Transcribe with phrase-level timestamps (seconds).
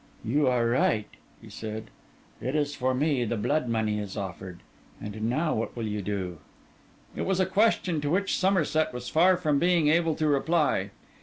[0.25, 1.91] 'You are right,' he said.
[2.41, 4.61] 'It is for me the blood money is offered.
[4.99, 6.39] And now what will you do?'
[7.15, 10.89] It was a question to which Somerset was far from being able to reply.